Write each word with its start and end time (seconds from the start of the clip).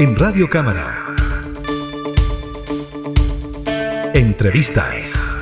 En 0.00 0.14
Radio 0.14 0.48
Cámara. 0.48 1.04
Entrevistas. 4.14 5.36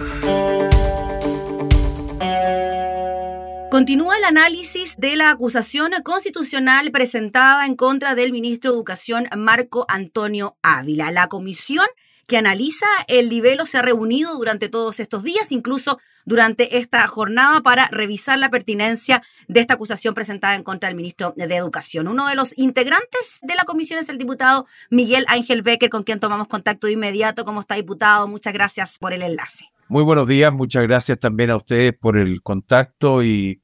Continúa 3.70 4.16
el 4.16 4.24
análisis 4.24 4.96
de 4.96 5.16
la 5.16 5.30
acusación 5.30 5.92
constitucional 6.02 6.90
presentada 6.90 7.66
en 7.66 7.76
contra 7.76 8.14
del 8.14 8.32
ministro 8.32 8.70
de 8.70 8.76
Educación 8.78 9.28
Marco 9.36 9.84
Antonio 9.88 10.56
Ávila. 10.62 11.10
La 11.10 11.28
comisión 11.28 11.84
que 12.26 12.36
analiza 12.36 12.86
el 13.08 13.28
libelo 13.28 13.66
se 13.66 13.78
ha 13.78 13.82
reunido 13.82 14.34
durante 14.34 14.68
todos 14.68 15.00
estos 15.00 15.22
días, 15.22 15.52
incluso 15.52 15.98
durante 16.24 16.78
esta 16.78 17.06
jornada, 17.06 17.60
para 17.60 17.88
revisar 17.88 18.38
la 18.38 18.50
pertinencia 18.50 19.22
de 19.46 19.60
esta 19.60 19.74
acusación 19.74 20.12
presentada 20.12 20.56
en 20.56 20.64
contra 20.64 20.88
del 20.88 20.96
ministro 20.96 21.32
de 21.36 21.44
Educación. 21.54 22.08
Uno 22.08 22.26
de 22.26 22.34
los 22.34 22.58
integrantes 22.58 23.38
de 23.42 23.54
la 23.54 23.64
comisión 23.64 24.00
es 24.00 24.08
el 24.08 24.18
diputado 24.18 24.66
Miguel 24.90 25.24
Ángel 25.28 25.62
Becker, 25.62 25.88
con 25.88 26.02
quien 26.02 26.18
tomamos 26.18 26.48
contacto 26.48 26.88
de 26.88 26.94
inmediato. 26.94 27.44
¿Cómo 27.44 27.60
está, 27.60 27.76
diputado? 27.76 28.26
Muchas 28.26 28.52
gracias 28.52 28.98
por 28.98 29.12
el 29.12 29.22
enlace. 29.22 29.66
Muy 29.88 30.02
buenos 30.02 30.26
días, 30.26 30.52
muchas 30.52 30.82
gracias 30.82 31.20
también 31.20 31.50
a 31.50 31.56
ustedes 31.56 31.94
por 31.96 32.18
el 32.18 32.42
contacto 32.42 33.22
y 33.22 33.62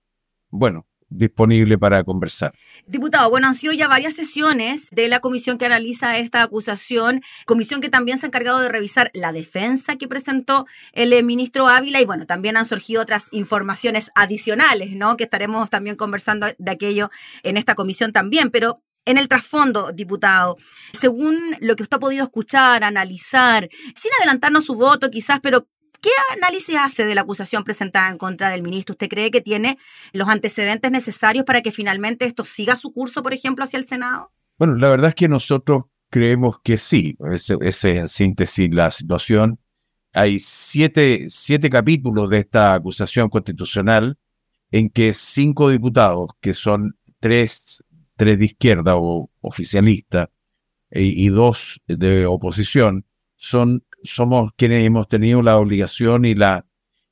bueno, 0.50 0.86
disponible 1.16 1.78
para 1.78 2.04
conversar. 2.04 2.52
Diputado, 2.86 3.30
bueno, 3.30 3.46
han 3.46 3.54
sido 3.54 3.72
ya 3.72 3.88
varias 3.88 4.14
sesiones 4.14 4.88
de 4.90 5.08
la 5.08 5.20
comisión 5.20 5.58
que 5.58 5.66
analiza 5.66 6.18
esta 6.18 6.42
acusación, 6.42 7.22
comisión 7.46 7.80
que 7.80 7.88
también 7.88 8.18
se 8.18 8.26
ha 8.26 8.28
encargado 8.28 8.60
de 8.60 8.68
revisar 8.68 9.10
la 9.14 9.32
defensa 9.32 9.96
que 9.96 10.08
presentó 10.08 10.66
el 10.92 11.12
eh, 11.12 11.22
ministro 11.22 11.68
Ávila 11.68 12.00
y 12.00 12.04
bueno, 12.04 12.26
también 12.26 12.56
han 12.56 12.64
surgido 12.64 13.02
otras 13.02 13.28
informaciones 13.30 14.10
adicionales, 14.14 14.92
¿no? 14.92 15.16
Que 15.16 15.24
estaremos 15.24 15.70
también 15.70 15.96
conversando 15.96 16.46
de 16.58 16.70
aquello 16.70 17.10
en 17.42 17.56
esta 17.56 17.74
comisión 17.74 18.12
también, 18.12 18.50
pero 18.50 18.82
en 19.04 19.18
el 19.18 19.28
trasfondo, 19.28 19.92
diputado, 19.92 20.56
según 20.92 21.56
lo 21.60 21.74
que 21.74 21.82
usted 21.82 21.96
ha 21.96 22.00
podido 22.00 22.24
escuchar, 22.24 22.84
analizar, 22.84 23.68
sin 23.94 24.12
adelantarnos 24.20 24.64
su 24.64 24.74
voto 24.74 25.10
quizás, 25.10 25.40
pero 25.42 25.66
¿Qué 26.02 26.10
análisis 26.32 26.74
hace 26.76 27.04
de 27.04 27.14
la 27.14 27.20
acusación 27.20 27.62
presentada 27.62 28.10
en 28.10 28.18
contra 28.18 28.50
del 28.50 28.64
ministro? 28.64 28.94
¿Usted 28.94 29.08
cree 29.08 29.30
que 29.30 29.40
tiene 29.40 29.78
los 30.12 30.28
antecedentes 30.28 30.90
necesarios 30.90 31.44
para 31.44 31.60
que 31.62 31.70
finalmente 31.70 32.24
esto 32.24 32.44
siga 32.44 32.76
su 32.76 32.92
curso, 32.92 33.22
por 33.22 33.32
ejemplo, 33.32 33.62
hacia 33.62 33.78
el 33.78 33.86
Senado? 33.86 34.32
Bueno, 34.58 34.74
la 34.74 34.88
verdad 34.88 35.10
es 35.10 35.14
que 35.14 35.28
nosotros 35.28 35.84
creemos 36.10 36.58
que 36.60 36.76
sí. 36.76 37.16
Esa 37.32 37.54
es 37.60 37.84
en 37.84 38.08
síntesis 38.08 38.74
la 38.74 38.90
situación. 38.90 39.60
Hay 40.12 40.40
siete, 40.40 41.26
siete 41.30 41.70
capítulos 41.70 42.28
de 42.30 42.38
esta 42.40 42.74
acusación 42.74 43.28
constitucional 43.28 44.18
en 44.72 44.90
que 44.90 45.14
cinco 45.14 45.70
diputados, 45.70 46.30
que 46.40 46.52
son 46.52 46.96
tres, 47.20 47.84
tres 48.16 48.40
de 48.40 48.46
izquierda 48.46 48.96
o 48.96 49.30
oficialista 49.40 50.30
y 50.90 51.28
dos 51.28 51.80
de 51.86 52.26
oposición, 52.26 53.06
son 53.36 53.84
somos 54.04 54.52
quienes 54.56 54.84
hemos 54.84 55.08
tenido 55.08 55.42
la 55.42 55.58
obligación 55.58 56.24
y, 56.24 56.34
la, 56.34 56.66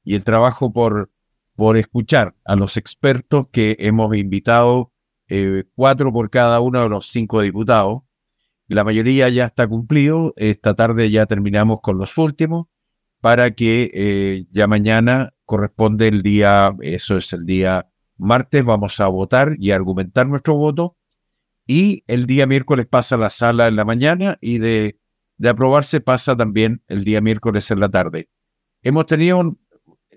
y 0.05 0.15
el 0.15 0.25
trabajo 0.25 0.73
por, 0.73 1.11
por 1.55 1.77
escuchar 1.77 2.35
a 2.45 2.57
los 2.57 2.77
expertos 2.77 3.49
que 3.53 3.77
hemos 3.81 4.17
invitado, 4.17 4.93
eh, 5.29 5.65
cuatro 5.75 6.13
por 6.13 6.31
cada 6.31 6.61
uno 6.61 6.83
de 6.83 6.89
los 6.89 7.07
cinco 7.09 7.41
diputados. 7.41 8.03
La 8.67 8.85
mayoría 8.85 9.29
ya 9.29 9.47
está 9.47 9.67
cumplido. 9.67 10.33
Esta 10.37 10.75
tarde 10.75 11.11
ya 11.11 11.27
terminamos 11.27 11.81
con 11.81 11.99
los 11.99 12.17
últimos 12.19 12.67
para 13.21 13.51
que 13.51 13.91
eh, 13.93 14.47
ya 14.51 14.67
mañana 14.67 15.31
corresponde 15.45 16.09
el 16.09 16.23
día, 16.23 16.75
eso 16.81 17.17
es 17.17 17.33
el 17.33 17.45
día 17.45 17.91
martes, 18.17 18.65
vamos 18.65 19.01
a 19.01 19.09
votar 19.09 19.57
y 19.59 19.73
argumentar 19.73 20.27
nuestro 20.27 20.55
voto. 20.55 20.97
Y 21.67 22.05
el 22.07 22.27
día 22.27 22.47
miércoles 22.47 22.87
pasa 22.87 23.15
a 23.15 23.19
la 23.19 23.31
sala 23.31 23.69
en 23.69 23.77
la 23.77 23.85
mañana 23.85 24.39
y 24.41 24.59
de 24.59 24.99
de 25.41 25.49
aprobarse 25.49 26.03
pasa 26.03 26.37
también 26.37 26.83
el 26.87 27.03
día 27.03 27.23
miércoles 27.23 27.71
en 27.71 27.81
la 27.81 27.89
tarde. 27.89 28.29
Hemos 28.83 29.07
tenido 29.07 29.41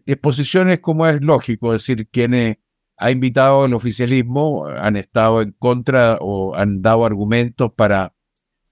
exposiciones 0.06 0.82
como 0.82 1.08
es 1.08 1.22
lógico, 1.22 1.74
es 1.74 1.82
decir, 1.82 2.10
quienes 2.10 2.58
ha 2.98 3.10
invitado 3.10 3.64
el 3.64 3.74
oficialismo 3.74 4.68
han 4.68 4.98
estado 4.98 5.42
en 5.42 5.54
contra 5.54 6.18
o 6.20 6.56
han 6.56 6.82
dado 6.82 7.06
argumentos 7.06 7.72
para, 7.72 8.14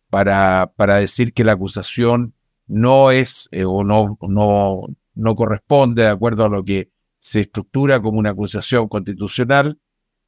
para, 0.09 0.73
para 0.75 0.97
decir 0.97 1.33
que 1.33 1.45
la 1.45 1.53
acusación 1.53 2.33
no 2.67 3.11
es 3.11 3.47
eh, 3.53 3.63
o 3.63 3.85
no, 3.85 4.17
no, 4.21 4.81
no 5.13 5.35
corresponde 5.35 6.03
de 6.03 6.09
acuerdo 6.09 6.43
a 6.43 6.49
lo 6.49 6.65
que 6.65 6.91
se 7.19 7.39
estructura 7.39 8.01
como 8.01 8.19
una 8.19 8.31
acusación 8.31 8.89
constitucional. 8.89 9.79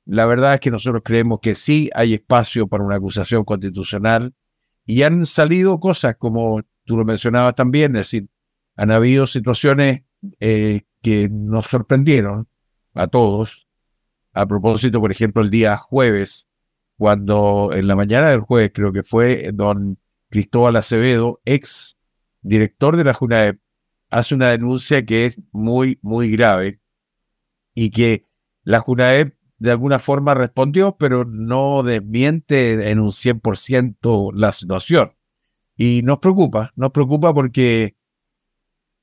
La 0.05 0.25
verdad 0.25 0.53
es 0.53 0.61
que 0.61 0.71
nosotros 0.71 1.01
creemos 1.03 1.39
que 1.41 1.53
sí 1.53 1.89
hay 1.93 2.13
espacio 2.13 2.67
para 2.67 2.85
una 2.85 2.95
acusación 2.95 3.43
constitucional 3.43 4.33
y 4.85 5.03
han 5.03 5.25
salido 5.25 5.79
cosas 5.79 6.15
como 6.17 6.61
tú 6.85 6.97
lo 6.97 7.05
mencionabas 7.05 7.55
también, 7.55 7.95
es 7.95 8.03
decir, 8.11 8.29
han 8.75 8.91
habido 8.91 9.27
situaciones 9.27 10.03
eh, 10.39 10.81
que 11.01 11.29
nos 11.29 11.67
sorprendieron 11.67 12.47
a 12.93 13.07
todos. 13.07 13.67
A 14.33 14.47
propósito, 14.47 14.99
por 14.99 15.11
ejemplo, 15.11 15.43
el 15.43 15.51
día 15.51 15.77
jueves, 15.77 16.49
cuando 16.97 17.71
en 17.73 17.87
la 17.87 17.95
mañana 17.95 18.29
del 18.29 18.39
jueves 18.41 18.71
creo 18.73 18.91
que 18.91 19.03
fue 19.03 19.51
don 19.53 19.99
Cristóbal 20.29 20.75
Acevedo, 20.75 21.39
ex 21.45 21.97
director 22.41 22.97
de 22.97 23.03
la 23.03 23.13
JUNAEP, 23.13 23.59
hace 24.09 24.35
una 24.35 24.49
denuncia 24.49 25.05
que 25.05 25.25
es 25.25 25.39
muy, 25.51 25.99
muy 26.01 26.31
grave 26.31 26.81
y 27.75 27.91
que 27.91 28.25
la 28.63 28.79
JUNAEP 28.79 29.35
de 29.63 29.71
alguna 29.71 29.97
forma 29.97 30.33
respondió, 30.33 30.97
pero 30.97 31.23
no 31.23 31.83
desmiente 31.83 32.91
en 32.91 32.99
un 32.99 33.11
100% 33.11 34.33
la 34.35 34.51
situación. 34.51 35.13
Y 35.77 36.01
nos 36.03 36.19
preocupa, 36.19 36.73
nos 36.75 36.91
preocupa 36.91 37.33
porque, 37.33 37.95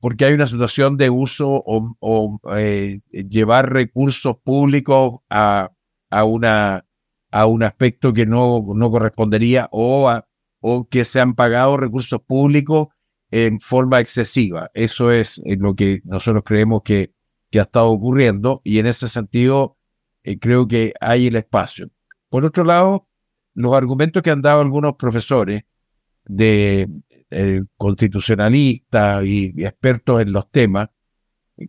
porque 0.00 0.26
hay 0.26 0.34
una 0.34 0.46
situación 0.46 0.98
de 0.98 1.08
uso 1.08 1.64
o, 1.66 2.40
eh, 2.54 3.00
llevar 3.10 3.72
recursos 3.72 4.36
públicos 4.36 5.20
a, 5.30 5.70
a, 6.10 6.24
una, 6.24 6.84
a 7.30 7.46
un 7.46 7.62
aspecto 7.62 8.12
que 8.12 8.26
no, 8.26 8.62
no 8.74 8.90
correspondería 8.90 9.66
o, 9.72 10.12
o 10.60 10.88
que 10.90 11.06
se 11.06 11.22
han 11.22 11.36
pagado 11.36 11.78
recursos 11.78 12.20
públicos 12.20 12.88
en 13.30 13.60
forma 13.60 13.98
excesiva. 13.98 14.68
Eso 14.74 15.10
es 15.10 15.40
lo 15.46 15.74
que 15.74 16.02
nosotros 16.04 16.44
creemos 16.44 16.82
que, 16.82 17.14
que 17.50 17.60
ha 17.60 17.62
estado 17.62 17.88
ocurriendo 17.88 18.60
y 18.62 18.78
en 18.78 18.84
ese 18.84 19.08
sentido 19.08 19.78
eh, 20.22 20.38
creo 20.38 20.68
que 20.68 20.92
hay 21.00 21.26
el 21.26 21.36
espacio. 21.36 21.90
Por 22.28 22.44
otro 22.44 22.64
lado, 22.64 23.08
los 23.54 23.74
argumentos 23.74 24.22
que 24.22 24.30
han 24.30 24.42
dado 24.42 24.60
algunos 24.60 24.94
profesores 24.96 25.64
de 26.24 26.88
eh, 27.30 27.62
constitucionalistas 27.76 29.24
y, 29.24 29.52
expertos 29.64 30.22
en 30.22 30.32
los 30.32 30.50
temas, 30.50 30.88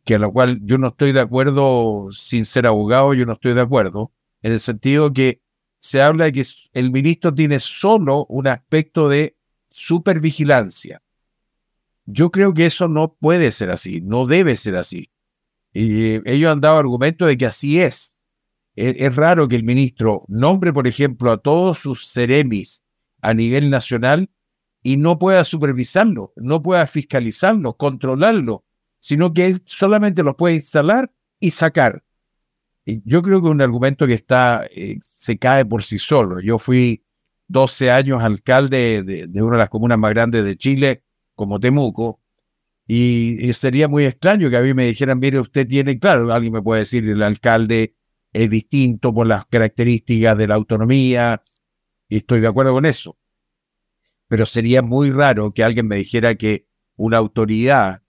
que 0.05 0.15
a 0.15 0.19
lo 0.19 0.31
cual 0.31 0.59
yo 0.63 0.77
no 0.77 0.89
estoy 0.89 1.11
de 1.11 1.19
acuerdo, 1.19 2.11
sin 2.11 2.45
ser 2.45 2.67
abogado, 2.67 3.13
yo 3.13 3.25
no 3.25 3.33
estoy 3.33 3.53
de 3.53 3.61
acuerdo, 3.61 4.13
en 4.41 4.53
el 4.53 4.59
sentido 4.59 5.11
que 5.11 5.41
se 5.79 6.01
habla 6.01 6.25
de 6.25 6.33
que 6.33 6.45
el 6.73 6.91
ministro 6.91 7.33
tiene 7.33 7.59
solo 7.59 8.25
un 8.29 8.47
aspecto 8.47 9.09
de 9.09 9.35
supervigilancia. 9.69 11.01
Yo 12.05 12.31
creo 12.31 12.53
que 12.53 12.65
eso 12.65 12.87
no 12.87 13.13
puede 13.13 13.51
ser 13.51 13.71
así, 13.71 14.01
no 14.01 14.25
debe 14.25 14.55
ser 14.57 14.75
así. 14.75 15.11
Y 15.73 16.03
eh, 16.05 16.21
ellos 16.25 16.51
han 16.51 16.61
dado 16.61 16.77
argumentos 16.77 17.27
de 17.27 17.37
que 17.37 17.45
así 17.45 17.79
es 17.79 18.20
es, 18.75 19.15
raro 19.15 19.47
que 19.47 19.55
el 19.55 19.63
ministro 19.63 20.23
nombre, 20.27 20.71
por 20.73 20.87
ejemplo, 20.87 21.31
a 21.31 21.37
todos 21.37 21.79
sus 21.79 22.07
ceremis 22.07 22.83
a 23.21 23.33
nivel 23.33 23.69
nacional 23.69 24.29
y 24.83 24.97
no 24.97 25.19
pueda 25.19 25.43
supervisarlo, 25.43 26.33
no 26.35 26.61
pueda 26.61 26.87
fiscalizarlo, 26.87 27.73
controlarlo, 27.73 28.63
sino 28.99 29.33
que 29.33 29.47
él 29.47 29.61
solamente 29.65 30.23
los 30.23 30.35
puede 30.35 30.55
instalar 30.55 31.11
y 31.39 31.51
sacar. 31.51 32.03
Yo 32.85 33.21
creo 33.21 33.41
que 33.41 33.47
es 33.47 33.51
un 33.51 33.61
argumento 33.61 34.07
que 34.07 34.13
está, 34.13 34.65
eh, 34.71 34.97
se 35.01 35.37
cae 35.37 35.65
por 35.65 35.83
sí 35.83 35.99
solo. 35.99 36.39
Yo 36.39 36.57
fui 36.57 37.03
12 37.47 37.91
años 37.91 38.23
alcalde 38.23 39.03
de, 39.03 39.41
una 39.41 39.57
de 39.57 39.59
las 39.59 39.69
comunas 39.69 39.99
más 39.99 40.11
grandes 40.11 40.43
de 40.43 40.57
Chile, 40.57 41.03
como 41.35 41.59
Temuco, 41.59 42.21
y, 42.87 43.53
sería 43.53 43.87
muy 43.87 44.05
extraño 44.05 44.49
que 44.49 44.57
a 44.57 44.61
mí 44.61 44.73
me 44.73 44.85
dijeran, 44.85 45.19
mire, 45.19 45.39
usted 45.39 45.67
tiene, 45.67 45.97
claro, 45.99 46.33
alguien 46.33 46.53
me 46.53 46.61
puede 46.61 46.81
decir, 46.81 47.07
el 47.07 47.21
alcalde 47.23 47.95
es 48.33 48.49
distinto 48.49 49.13
por 49.13 49.27
las 49.27 49.45
características 49.45 50.37
de 50.37 50.47
la 50.47 50.55
autonomía, 50.55 51.43
y 52.07 52.17
estoy 52.17 52.41
de 52.41 52.47
acuerdo 52.47 52.73
con 52.73 52.85
eso. 52.85 53.17
Pero 54.27 54.45
sería 54.45 54.81
muy 54.81 55.11
raro 55.11 55.53
que 55.53 55.63
alguien 55.63 55.87
me 55.87 55.97
dijera 55.97 56.35
que 56.35 56.67
una 56.95 57.17
autoridad 57.17 58.03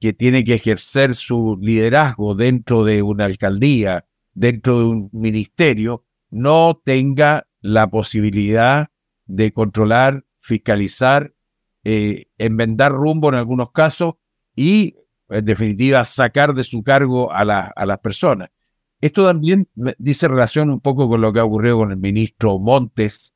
que 0.00 0.12
tiene 0.12 0.44
que 0.44 0.54
ejercer 0.54 1.14
su 1.14 1.58
liderazgo 1.60 2.34
dentro 2.34 2.84
de 2.84 3.02
una 3.02 3.24
alcaldía, 3.24 4.06
dentro 4.34 4.78
de 4.78 4.84
un 4.84 5.10
ministerio, 5.12 6.04
no 6.30 6.80
tenga 6.84 7.46
la 7.60 7.88
posibilidad 7.88 8.88
de 9.24 9.52
controlar, 9.52 10.26
fiscalizar, 10.38 11.34
eh, 11.84 12.26
enmendar 12.38 12.92
rumbo 12.92 13.28
en 13.28 13.36
algunos 13.36 13.70
casos 13.70 14.14
y, 14.54 14.96
en 15.28 15.44
definitiva, 15.44 16.04
sacar 16.04 16.54
de 16.54 16.64
su 16.64 16.82
cargo 16.82 17.32
a, 17.32 17.40
a 17.40 17.86
las 17.86 17.98
personas. 17.98 18.48
Esto 19.00 19.26
también 19.26 19.68
dice 19.98 20.28
relación 20.28 20.70
un 20.70 20.80
poco 20.80 21.08
con 21.08 21.20
lo 21.20 21.32
que 21.32 21.40
ha 21.40 21.44
ocurrido 21.44 21.78
con 21.78 21.90
el 21.90 21.98
ministro 21.98 22.58
Montes, 22.58 23.34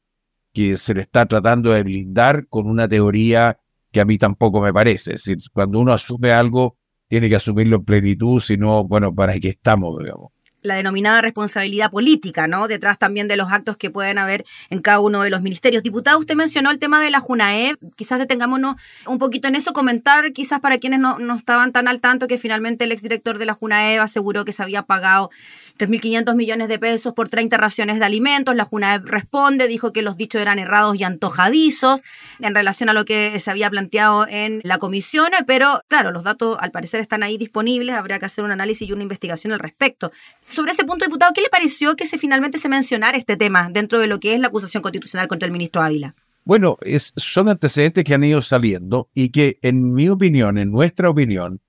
que 0.53 0.77
se 0.77 0.95
le 0.95 1.03
está 1.03 1.27
tratando 1.27 1.73
de 1.73 1.83
blindar 1.83 2.49
con 2.49 2.67
una 2.67 2.89
teoría 2.89 3.61
que 3.93 4.01
a 4.01 4.05
mí 4.05 4.19
tampoco 4.19 4.61
me 4.61 4.73
parece. 4.73 5.15
Es 5.15 5.25
decir, 5.25 5.39
cuando 5.53 5.79
uno 5.79 5.93
asume 5.93 6.33
algo, 6.33 6.77
tiene 7.09 7.29
que 7.29 7.37
asumirlo 7.37 7.77
en 7.77 7.85
plenitud, 7.85 8.41
si 8.41 8.57
no, 8.57 8.85
bueno, 8.85 9.15
¿para 9.15 9.39
qué 9.39 9.49
estamos, 9.49 9.99
digamos? 9.99 10.31
La 10.63 10.75
denominada 10.75 11.21
responsabilidad 11.21 11.91
política, 11.91 12.47
¿no? 12.47 12.69
Detrás 12.69 12.99
también 12.99 13.29
de 13.29 13.37
los 13.37 13.51
actos 13.51 13.77
que 13.77 13.91
pueden 13.91 14.19
haber 14.19 14.45
en 14.69 14.81
cada 14.81 15.01
uno 15.01 15.23
de 15.23 15.31
los 15.31 15.43
ministerios. 15.43 15.83
Diputado, 15.83 16.19
usted 16.19 16.35
mencionó 16.35 16.71
el 16.71 16.79
tema 16.79 17.01
de 17.01 17.11
la 17.11 17.21
JUNAE, 17.21 17.77
quizás 17.97 18.19
detengámonos 18.19 18.77
un 19.07 19.19
poquito 19.19 19.49
en 19.49 19.55
eso, 19.55 19.73
comentar 19.73 20.33
quizás 20.33 20.61
para 20.61 20.79
quienes 20.79 21.01
no, 21.01 21.19
no 21.19 21.35
estaban 21.35 21.73
tan 21.73 21.89
al 21.89 22.01
tanto 22.01 22.27
que 22.27 22.39
finalmente 22.39 22.85
el 22.85 22.93
exdirector 22.93 23.39
de 23.39 23.47
la 23.47 23.55
JUNAE 23.55 23.99
aseguró 23.99 24.45
que 24.45 24.53
se 24.53 24.63
había 24.63 24.83
pagado 24.83 25.31
3.500 25.79 26.35
millones 26.35 26.69
de 26.69 26.79
pesos 26.79 27.15
por 27.15 27.29
30 27.29 27.57
raciones 27.57 27.99
de 27.99 28.05
alimentos. 28.05 28.55
La 28.55 28.65
JUNAEP 28.65 29.05
responde, 29.07 29.69
dijo 29.69 29.93
que 29.93 30.03
los 30.03 30.17
dichos 30.17 30.41
eran 30.41 30.59
errados 30.59 30.97
y 30.97 31.05
antojadizos 31.05 32.03
en 32.41 32.55
relación 32.55 32.89
a 32.89 32.93
lo 32.93 33.05
que 33.05 33.39
se 33.39 33.51
había 33.51 33.71
planteado 33.71 34.27
en 34.29 34.61
la 34.65 34.79
comisión, 34.79 35.29
pero 35.47 35.81
claro, 35.89 36.11
los 36.11 36.25
datos 36.25 36.57
al 36.61 36.71
parecer 36.71 37.01
están 37.01 37.23
ahí 37.23 37.37
disponibles, 37.37 37.97
habría 37.97 38.19
que 38.19 38.27
hacer 38.27 38.45
un 38.45 38.53
análisis 38.53 38.89
y 38.89 38.93
una 38.93 39.03
investigación 39.03 39.53
al 39.53 39.59
respecto. 39.59 40.13
Sobre 40.43 40.73
ese 40.73 40.85
punto, 40.85 41.05
diputado, 41.05 41.33
¿qué 41.35 41.41
le 41.41 41.49
pareció 41.49 41.97
que 41.97 42.07
se 42.07 42.19
finalmente 42.19 42.59
se 42.59 42.69
mencionara 42.69 43.17
este 43.17 43.37
tema 43.37 43.69
dentro 43.71 43.99
de 43.99 44.07
lo 44.07 44.21
que 44.21 44.35
es 44.35 44.41
la 44.41 44.49
acusación 44.49 44.83
constitucional 44.83 45.29
contra 45.29 45.47
el 45.47 45.53
ministro 45.53 45.83
Ávila? 45.83 46.15
Bueno, 46.45 46.79
son 47.17 47.49
antecedentes 47.49 48.03
que 48.03 48.15
han 48.15 48.25
ido 48.25 48.43
saliendo 48.43 49.09
y 49.15 49.29
que, 49.31 49.59
en 49.63 49.95
mi 49.95 50.09
opinión, 50.09 50.59
en 50.59 50.71
nuestra 50.71 51.11
opinión, 51.11 51.61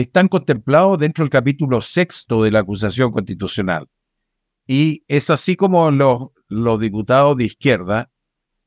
están 0.00 0.28
contemplados 0.28 0.98
dentro 0.98 1.24
del 1.24 1.30
capítulo 1.30 1.80
sexto 1.80 2.42
de 2.42 2.50
la 2.50 2.58
acusación 2.58 3.10
constitucional. 3.10 3.88
Y 4.66 5.04
es 5.08 5.30
así 5.30 5.56
como 5.56 5.90
los, 5.90 6.80
diputados 6.80 7.38
de 7.38 7.44
izquierda 7.44 8.12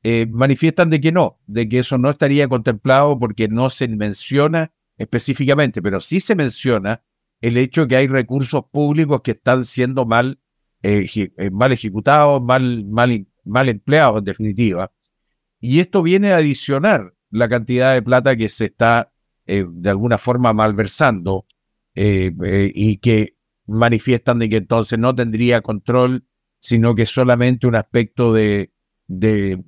eh, 0.02 0.26
manifiestan 0.28 0.90
de 0.90 1.00
que 1.00 1.12
no, 1.12 1.38
de 1.46 1.68
que 1.68 1.78
eso 1.78 1.98
no 1.98 2.10
estaría 2.10 2.48
contemplado 2.48 3.16
porque 3.16 3.46
no 3.46 3.70
se 3.70 3.86
menciona 3.86 4.72
específicamente, 4.96 5.80
pero 5.80 6.00
sí 6.00 6.18
se 6.18 6.34
menciona 6.34 7.04
el 7.40 7.56
hecho 7.58 7.86
que 7.86 7.94
hay 7.94 8.08
recursos 8.08 8.64
públicos 8.72 9.20
que 9.22 9.30
están 9.30 9.64
siendo 9.64 10.06
mal, 10.06 10.40
eh, 10.82 11.08
mal 11.52 11.70
ejecutados, 11.70 12.42
mal, 12.42 12.84
mal, 12.86 13.24
mal 13.44 13.68
empleados 13.68 14.18
en 14.18 14.24
definitiva. 14.24 14.92
Y 15.60 15.78
esto 15.78 16.02
viene 16.02 16.32
a 16.32 16.38
adicionar 16.38 17.14
la 17.30 17.48
cantidad 17.48 17.94
de 17.94 18.02
plata 18.02 18.34
que 18.34 18.48
se 18.48 18.64
está 18.64 19.12
eh, 19.46 19.64
de 19.68 19.90
alguna 19.90 20.18
forma 20.18 20.52
malversando 20.52 21.46
eh, 21.94 22.32
eh, 22.44 22.70
y 22.74 22.98
que 22.98 23.34
manifiestan 23.66 24.38
de 24.38 24.48
que 24.48 24.56
entonces 24.56 24.98
no 24.98 25.14
tendría 25.14 25.60
control, 25.60 26.24
sino 26.60 26.94
que 26.94 27.06
solamente 27.06 27.66
un 27.66 27.74
aspecto 27.74 28.32
de, 28.32 28.72
de, 29.06 29.62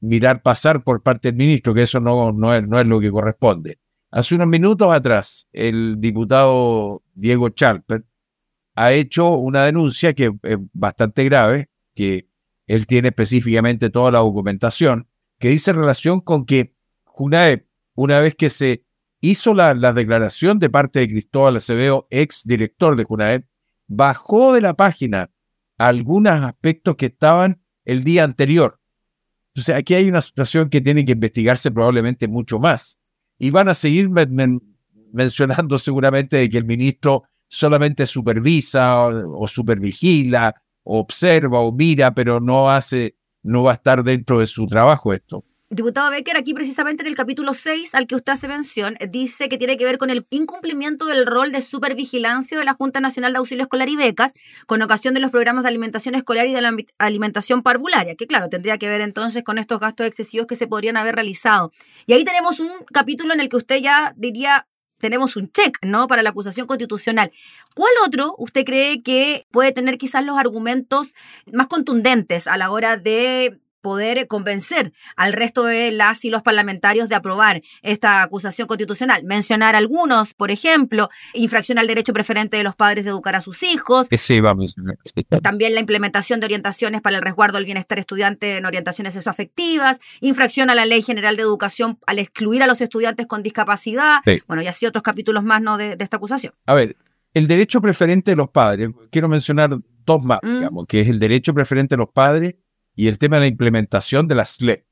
mirar 0.00 0.42
pasar 0.42 0.84
por 0.84 1.02
parte 1.02 1.28
del 1.28 1.38
ministro, 1.38 1.74
que 1.74 1.82
eso 1.82 2.00
no, 2.00 2.32
no, 2.32 2.54
es, 2.54 2.66
no 2.66 2.80
es 2.80 2.86
lo 2.86 3.00
que 3.00 3.10
corresponde. 3.10 3.78
Hace 4.10 4.34
unos 4.34 4.48
minutos 4.48 4.92
atrás, 4.92 5.48
el 5.52 5.96
diputado 5.98 7.02
Diego 7.14 7.48
Chalper 7.48 8.04
ha 8.76 8.92
hecho 8.92 9.30
una 9.30 9.64
denuncia 9.64 10.12
que 10.12 10.32
es 10.42 10.58
bastante 10.72 11.24
grave, 11.24 11.70
que 11.94 12.28
él 12.66 12.86
tiene 12.86 13.08
específicamente 13.08 13.90
toda 13.90 14.12
la 14.12 14.18
documentación, 14.20 15.08
que 15.38 15.48
dice 15.48 15.72
relación 15.72 16.20
con 16.20 16.44
que 16.44 16.74
UNAEP, 17.16 17.66
una 17.94 18.20
vez 18.20 18.34
que 18.34 18.50
se 18.50 18.84
hizo 19.30 19.54
la, 19.54 19.74
declaración 19.92 20.58
de 20.58 20.70
parte 20.70 21.00
de 21.00 21.08
Cristóbal 21.08 21.56
Acevedo, 21.56 22.04
ex 22.10 22.42
director 22.44 22.96
de 22.96 23.04
Junaed, 23.04 23.44
bajó 23.86 24.52
de 24.52 24.60
la 24.60 24.74
página 24.74 25.30
algunos 25.78 26.42
aspectos 26.42 26.96
que 26.96 27.06
estaban 27.06 27.62
el 27.84 28.04
día 28.04 28.24
anterior. 28.24 28.80
Entonces, 29.48 29.74
aquí 29.76 29.94
hay 29.94 30.08
una 30.08 30.20
situación 30.20 30.68
que 30.68 30.80
tiene 30.80 31.04
que 31.04 31.12
investigarse 31.12 31.70
probablemente 31.70 32.28
mucho 32.28 32.58
más. 32.58 32.98
Y 33.38 33.50
van 33.50 33.68
a 33.68 33.74
seguir 33.74 34.10
mencionando 35.12 35.78
seguramente 35.78 36.36
de 36.36 36.50
que 36.50 36.58
el 36.58 36.64
ministro 36.64 37.24
solamente 37.48 38.06
supervisa 38.06 39.06
o, 39.06 39.44
o 39.44 39.48
supervigila, 39.48 40.54
observa 40.82 41.60
o 41.60 41.72
mira, 41.72 42.14
pero 42.14 42.40
no 42.40 42.70
hace, 42.70 43.16
no 43.42 43.62
va 43.62 43.72
a 43.72 43.74
estar 43.74 44.04
dentro 44.04 44.40
de 44.40 44.46
su 44.46 44.66
trabajo 44.66 45.12
esto. 45.12 45.44
Diputado 45.74 46.08
Becker, 46.08 46.36
aquí 46.36 46.54
precisamente 46.54 47.02
en 47.02 47.08
el 47.08 47.16
capítulo 47.16 47.52
6 47.52 47.96
al 47.96 48.06
que 48.06 48.14
usted 48.14 48.32
hace 48.32 48.46
mención, 48.46 48.96
dice 49.10 49.48
que 49.48 49.58
tiene 49.58 49.76
que 49.76 49.84
ver 49.84 49.98
con 49.98 50.08
el 50.08 50.24
incumplimiento 50.30 51.04
del 51.06 51.26
rol 51.26 51.50
de 51.50 51.62
supervigilancia 51.62 52.56
de 52.56 52.64
la 52.64 52.74
Junta 52.74 53.00
Nacional 53.00 53.32
de 53.32 53.38
Auxilio 53.38 53.64
Escolar 53.64 53.88
y 53.88 53.96
Becas 53.96 54.34
con 54.68 54.80
ocasión 54.82 55.14
de 55.14 55.20
los 55.20 55.32
programas 55.32 55.64
de 55.64 55.70
alimentación 55.70 56.14
escolar 56.14 56.46
y 56.46 56.52
de 56.52 56.62
la 56.62 56.76
alimentación 56.98 57.64
parvularia, 57.64 58.14
que 58.14 58.28
claro, 58.28 58.48
tendría 58.48 58.78
que 58.78 58.88
ver 58.88 59.00
entonces 59.00 59.42
con 59.42 59.58
estos 59.58 59.80
gastos 59.80 60.06
excesivos 60.06 60.46
que 60.46 60.54
se 60.54 60.68
podrían 60.68 60.96
haber 60.96 61.16
realizado. 61.16 61.72
Y 62.06 62.12
ahí 62.12 62.22
tenemos 62.22 62.60
un 62.60 62.70
capítulo 62.92 63.34
en 63.34 63.40
el 63.40 63.48
que 63.48 63.56
usted 63.56 63.78
ya 63.78 64.14
diría, 64.16 64.68
tenemos 65.00 65.34
un 65.34 65.50
check, 65.50 65.76
¿no? 65.82 66.06
Para 66.06 66.22
la 66.22 66.30
acusación 66.30 66.68
constitucional. 66.68 67.32
¿Cuál 67.74 67.90
otro 68.06 68.36
usted 68.38 68.64
cree 68.64 69.02
que 69.02 69.44
puede 69.50 69.72
tener 69.72 69.98
quizás 69.98 70.24
los 70.24 70.38
argumentos 70.38 71.16
más 71.52 71.66
contundentes 71.66 72.46
a 72.46 72.56
la 72.58 72.70
hora 72.70 72.96
de 72.96 73.58
poder 73.84 74.26
convencer 74.26 74.94
al 75.14 75.34
resto 75.34 75.64
de 75.64 75.92
las 75.92 76.24
y 76.24 76.30
los 76.30 76.40
parlamentarios 76.40 77.10
de 77.10 77.16
aprobar 77.16 77.60
esta 77.82 78.22
acusación 78.22 78.66
constitucional. 78.66 79.22
Mencionar 79.24 79.76
algunos, 79.76 80.32
por 80.32 80.50
ejemplo, 80.50 81.10
infracción 81.34 81.78
al 81.78 81.86
derecho 81.86 82.14
preferente 82.14 82.56
de 82.56 82.62
los 82.62 82.74
padres 82.74 83.04
de 83.04 83.10
educar 83.10 83.36
a 83.36 83.42
sus 83.42 83.62
hijos. 83.62 84.08
Sí, 84.10 84.40
vamos. 84.40 84.74
También 85.42 85.74
la 85.74 85.80
implementación 85.80 86.40
de 86.40 86.46
orientaciones 86.46 87.02
para 87.02 87.18
el 87.18 87.22
resguardo 87.22 87.58
del 87.58 87.66
bienestar 87.66 87.98
estudiante 87.98 88.56
en 88.56 88.64
orientaciones 88.64 89.12
sexoafectivas, 89.12 90.00
infracción 90.22 90.70
a 90.70 90.74
la 90.74 90.86
Ley 90.86 91.02
General 91.02 91.36
de 91.36 91.42
Educación 91.42 91.98
al 92.06 92.18
excluir 92.18 92.62
a 92.62 92.66
los 92.66 92.80
estudiantes 92.80 93.26
con 93.26 93.42
discapacidad. 93.42 94.20
Bueno, 94.46 94.62
y 94.62 94.66
así 94.66 94.86
otros 94.86 95.02
capítulos 95.02 95.44
más 95.44 95.60
¿no? 95.60 95.76
de, 95.76 95.94
esta 96.00 96.16
acusación. 96.16 96.54
A 96.64 96.72
ver, 96.72 96.96
el 97.34 97.46
derecho 97.46 97.82
preferente 97.82 98.30
de 98.30 98.36
los 98.38 98.48
padres, 98.48 98.88
quiero 99.10 99.28
mencionar 99.28 99.76
dos 100.06 100.24
más, 100.24 100.40
mm. 100.42 100.54
digamos, 100.54 100.86
que 100.86 101.02
es 101.02 101.08
el 101.08 101.18
derecho 101.18 101.52
preferente 101.52 101.96
de 101.96 101.98
los 101.98 102.08
padres 102.08 102.54
y 102.94 103.08
el 103.08 103.18
tema 103.18 103.36
de 103.36 103.42
la 103.42 103.46
implementación 103.48 104.28
de 104.28 104.34
la 104.34 104.46
SLEP. 104.46 104.86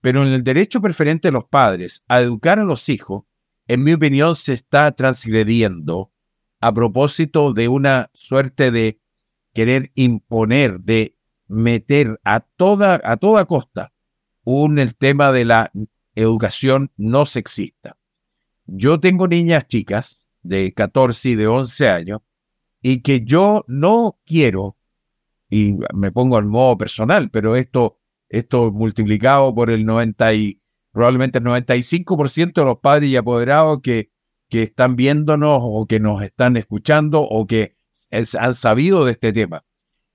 Pero 0.00 0.24
en 0.24 0.32
el 0.32 0.44
derecho 0.44 0.80
preferente 0.80 1.28
de 1.28 1.32
los 1.32 1.44
padres 1.44 2.04
a 2.08 2.20
educar 2.20 2.58
a 2.58 2.64
los 2.64 2.88
hijos, 2.88 3.24
en 3.66 3.82
mi 3.82 3.92
opinión, 3.92 4.34
se 4.34 4.54
está 4.54 4.92
transgrediendo 4.92 6.12
a 6.60 6.72
propósito 6.72 7.52
de 7.52 7.68
una 7.68 8.10
suerte 8.14 8.70
de 8.70 9.00
querer 9.52 9.90
imponer, 9.94 10.80
de 10.80 11.16
meter 11.46 12.18
a 12.24 12.40
toda, 12.40 13.00
a 13.04 13.16
toda 13.16 13.44
costa 13.44 13.92
un 14.44 14.78
el 14.78 14.96
tema 14.96 15.30
de 15.30 15.44
la 15.44 15.70
educación 16.14 16.90
no 16.96 17.26
sexista. 17.26 17.98
Yo 18.64 18.98
tengo 18.98 19.28
niñas 19.28 19.68
chicas 19.68 20.28
de 20.42 20.72
14 20.72 21.30
y 21.30 21.34
de 21.34 21.46
11 21.46 21.88
años 21.90 22.20
y 22.80 23.02
que 23.02 23.26
yo 23.26 23.66
no 23.68 24.18
quiero 24.24 24.77
y 25.50 25.76
me 25.94 26.12
pongo 26.12 26.36
al 26.36 26.44
modo 26.44 26.76
personal, 26.76 27.30
pero 27.30 27.56
esto, 27.56 27.98
esto 28.28 28.70
multiplicado 28.70 29.54
por 29.54 29.70
el 29.70 29.84
90 29.84 30.34
y 30.34 30.60
probablemente 30.92 31.38
el 31.38 31.44
95% 31.44 32.52
de 32.52 32.64
los 32.64 32.78
padres 32.78 33.10
y 33.10 33.16
apoderados 33.16 33.80
que, 33.82 34.10
que 34.48 34.62
están 34.62 34.96
viéndonos 34.96 35.60
o 35.62 35.86
que 35.86 36.00
nos 36.00 36.22
están 36.22 36.56
escuchando 36.56 37.22
o 37.22 37.46
que 37.46 37.76
han 38.38 38.54
sabido 38.54 39.04
de 39.04 39.12
este 39.12 39.32
tema. 39.32 39.64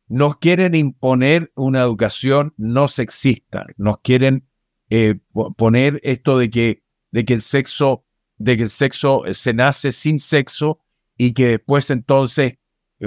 Nos 0.08 0.38
quieren 0.38 0.76
imponer 0.76 1.52
una 1.56 1.82
educación 1.82 2.54
no 2.58 2.88
sexista, 2.88 3.66
nos 3.78 4.00
quieren 4.00 4.48
eh, 4.90 5.16
poner 5.58 6.00
esto 6.04 6.38
de 6.38 6.50
que, 6.50 6.84
de 7.12 7.26
que 7.26 7.34
el 7.34 7.42
sexo, 7.42 8.06
de 8.38 8.58
que 8.58 8.64
el 8.64 8.70
sexo 8.70 9.24
se 9.32 9.54
nace 9.54 9.92
sin 9.92 10.20
sexo 10.20 10.80
y 11.18 11.34
que 11.34 11.48
después 11.48 11.90
entonces 11.90 12.54
eh, 12.54 12.60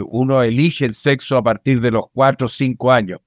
uno 0.04 0.42
elige 0.42 0.84
el 0.84 0.94
sexo 0.94 1.36
a 1.36 1.42
partir 1.42 1.80
de 1.80 1.90
los 1.90 2.06
cuatro 2.12 2.46
o 2.46 2.48
cinco 2.48 2.92
años. 2.92 3.20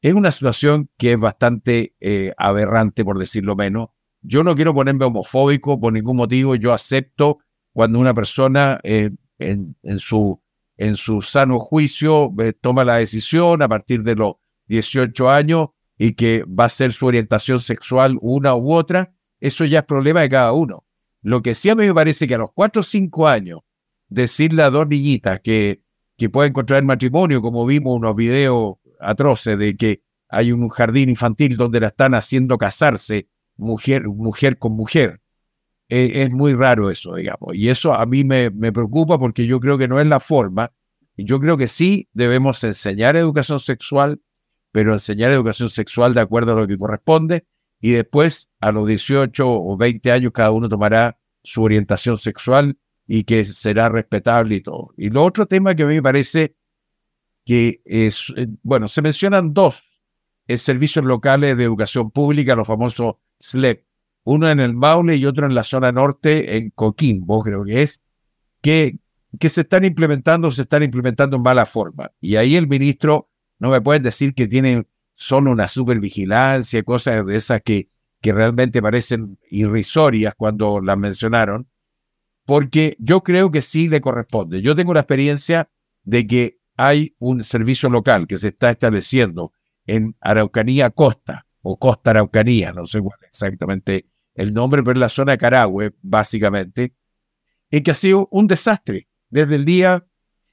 Es 0.00 0.14
una 0.14 0.30
situación 0.30 0.90
que 0.98 1.12
es 1.12 1.18
bastante 1.18 1.94
eh, 2.00 2.32
aberrante, 2.36 3.04
por 3.04 3.18
decirlo 3.18 3.56
menos. 3.56 3.88
Yo 4.20 4.44
no 4.44 4.54
quiero 4.54 4.74
ponerme 4.74 5.04
homofóbico 5.04 5.80
por 5.80 5.92
ningún 5.92 6.16
motivo. 6.16 6.54
Yo 6.56 6.72
acepto 6.72 7.38
cuando 7.72 7.98
una 7.98 8.14
persona 8.14 8.78
eh, 8.82 9.10
en, 9.38 9.98
su, 9.98 10.40
en 10.76 10.96
su 10.96 11.22
sano 11.22 11.58
juicio 11.58 12.32
toma 12.60 12.84
la 12.84 12.96
decisión 12.96 13.62
a 13.62 13.68
partir 13.68 14.02
de 14.02 14.14
los 14.14 14.34
18 14.66 15.30
años 15.30 15.68
y 15.98 16.14
que 16.14 16.44
va 16.44 16.66
a 16.66 16.70
ser 16.70 16.92
su 16.92 17.06
orientación 17.06 17.60
sexual 17.60 18.16
una 18.20 18.54
u 18.54 18.72
otra. 18.72 19.14
Eso 19.40 19.64
ya 19.64 19.80
es 19.80 19.84
problema 19.84 20.20
de 20.22 20.28
cada 20.28 20.52
uno. 20.52 20.84
Lo 21.22 21.42
que 21.42 21.54
sí 21.54 21.70
a 21.70 21.74
mí 21.74 21.86
me 21.86 21.94
parece 21.94 22.26
que 22.26 22.34
a 22.34 22.38
los 22.38 22.52
cuatro 22.52 22.80
o 22.80 22.82
cinco 22.82 23.28
años 23.28 23.60
decirle 24.08 24.62
a 24.62 24.70
dos 24.70 24.86
niñitas 24.86 25.40
que 25.40 25.83
que 26.16 26.30
puede 26.30 26.48
encontrar 26.48 26.82
matrimonio, 26.84 27.42
como 27.42 27.66
vimos 27.66 27.96
unos 27.96 28.14
videos 28.16 28.76
atroces 29.00 29.58
de 29.58 29.76
que 29.76 30.02
hay 30.28 30.52
un 30.52 30.68
jardín 30.68 31.08
infantil 31.08 31.56
donde 31.56 31.80
la 31.80 31.88
están 31.88 32.14
haciendo 32.14 32.58
casarse 32.58 33.28
mujer, 33.56 34.04
mujer 34.04 34.58
con 34.58 34.72
mujer. 34.72 35.20
E, 35.88 36.22
es 36.22 36.30
muy 36.30 36.54
raro 36.54 36.90
eso, 36.90 37.14
digamos. 37.14 37.54
Y 37.54 37.68
eso 37.68 37.94
a 37.94 38.06
mí 38.06 38.24
me, 38.24 38.50
me 38.50 38.72
preocupa 38.72 39.18
porque 39.18 39.46
yo 39.46 39.60
creo 39.60 39.78
que 39.78 39.88
no 39.88 40.00
es 40.00 40.06
la 40.06 40.20
forma. 40.20 40.72
Yo 41.16 41.38
creo 41.38 41.56
que 41.56 41.68
sí 41.68 42.08
debemos 42.12 42.64
enseñar 42.64 43.16
educación 43.16 43.60
sexual, 43.60 44.20
pero 44.72 44.92
enseñar 44.92 45.30
educación 45.30 45.70
sexual 45.70 46.14
de 46.14 46.20
acuerdo 46.20 46.52
a 46.52 46.56
lo 46.56 46.66
que 46.66 46.76
corresponde 46.76 47.46
y 47.80 47.90
después 47.90 48.48
a 48.60 48.72
los 48.72 48.86
18 48.86 49.46
o 49.46 49.76
20 49.76 50.10
años 50.10 50.32
cada 50.32 50.50
uno 50.50 50.68
tomará 50.68 51.18
su 51.42 51.62
orientación 51.62 52.16
sexual 52.16 52.78
y 53.06 53.24
que 53.24 53.44
será 53.44 53.88
respetable 53.88 54.56
y 54.56 54.60
todo. 54.60 54.94
Y 54.96 55.10
lo 55.10 55.24
otro 55.24 55.46
tema 55.46 55.74
que 55.74 55.82
a 55.82 55.86
mí 55.86 55.94
me 55.94 56.02
parece 56.02 56.56
que 57.44 57.80
es, 57.84 58.32
eh, 58.36 58.46
bueno, 58.62 58.88
se 58.88 59.02
mencionan 59.02 59.52
dos 59.52 59.94
es 60.46 60.62
servicios 60.62 61.04
locales 61.04 61.56
de 61.56 61.64
educación 61.64 62.10
pública, 62.10 62.54
los 62.54 62.66
famosos 62.66 63.16
SLEP, 63.40 63.84
uno 64.24 64.48
en 64.50 64.60
el 64.60 64.74
Maule 64.74 65.16
y 65.16 65.26
otro 65.26 65.46
en 65.46 65.54
la 65.54 65.64
zona 65.64 65.92
norte, 65.92 66.56
en 66.56 66.70
Coquimbo, 66.70 67.42
creo 67.42 67.64
que 67.64 67.82
es, 67.82 68.02
que, 68.60 68.98
que 69.38 69.48
se 69.48 69.62
están 69.62 69.84
implementando, 69.84 70.50
se 70.50 70.62
están 70.62 70.82
implementando 70.82 71.36
en 71.36 71.42
mala 71.42 71.66
forma. 71.66 72.10
Y 72.20 72.36
ahí 72.36 72.56
el 72.56 72.68
ministro 72.68 73.30
no 73.58 73.70
me 73.70 73.80
puede 73.80 74.00
decir 74.00 74.34
que 74.34 74.46
tiene 74.46 74.86
solo 75.12 75.50
una 75.50 75.68
supervigilancia, 75.68 76.82
cosas 76.82 77.24
de 77.26 77.36
esas 77.36 77.60
que, 77.62 77.88
que 78.20 78.32
realmente 78.32 78.82
parecen 78.82 79.38
irrisorias 79.50 80.34
cuando 80.36 80.80
las 80.80 80.98
mencionaron, 80.98 81.68
porque 82.46 82.96
yo 82.98 83.22
creo 83.22 83.50
que 83.50 83.62
sí 83.62 83.88
le 83.88 84.00
corresponde. 84.00 84.62
Yo 84.62 84.74
tengo 84.74 84.94
la 84.94 85.00
experiencia 85.00 85.70
de 86.02 86.26
que 86.26 86.58
hay 86.76 87.14
un 87.18 87.42
servicio 87.42 87.88
local 87.88 88.26
que 88.26 88.36
se 88.36 88.48
está 88.48 88.70
estableciendo 88.70 89.52
en 89.86 90.16
Araucanía 90.20 90.90
Costa, 90.90 91.46
o 91.62 91.78
Costa 91.78 92.10
Araucanía, 92.10 92.72
no 92.72 92.84
sé 92.86 93.00
cuál 93.00 93.18
exactamente 93.26 94.06
el 94.34 94.52
nombre, 94.52 94.82
pero 94.82 94.96
en 94.96 95.00
la 95.00 95.08
zona 95.08 95.32
de 95.32 95.38
Carahue, 95.38 95.94
básicamente, 96.02 96.94
en 97.70 97.82
que 97.82 97.90
ha 97.90 97.94
sido 97.94 98.28
un 98.30 98.46
desastre 98.46 99.08
desde 99.30 99.54
el 99.54 99.64
día 99.64 100.04